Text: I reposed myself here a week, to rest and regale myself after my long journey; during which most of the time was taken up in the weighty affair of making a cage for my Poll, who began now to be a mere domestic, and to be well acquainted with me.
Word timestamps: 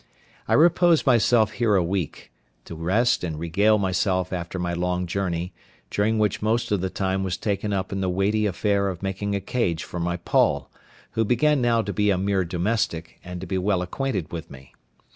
I 0.47 0.53
reposed 0.53 1.05
myself 1.05 1.51
here 1.51 1.75
a 1.75 1.83
week, 1.83 2.31
to 2.65 2.73
rest 2.73 3.23
and 3.23 3.37
regale 3.37 3.77
myself 3.77 4.33
after 4.33 4.57
my 4.57 4.73
long 4.73 5.05
journey; 5.05 5.53
during 5.91 6.17
which 6.17 6.41
most 6.41 6.71
of 6.71 6.81
the 6.81 6.89
time 6.89 7.23
was 7.23 7.37
taken 7.37 7.71
up 7.71 7.91
in 7.91 8.01
the 8.01 8.09
weighty 8.09 8.47
affair 8.47 8.87
of 8.87 9.03
making 9.03 9.35
a 9.35 9.39
cage 9.39 9.83
for 9.83 9.99
my 9.99 10.17
Poll, 10.17 10.71
who 11.11 11.23
began 11.23 11.61
now 11.61 11.83
to 11.83 11.93
be 11.93 12.09
a 12.09 12.17
mere 12.17 12.43
domestic, 12.43 13.19
and 13.23 13.41
to 13.41 13.45
be 13.45 13.59
well 13.59 13.83
acquainted 13.83 14.31
with 14.31 14.49
me. 14.49 14.73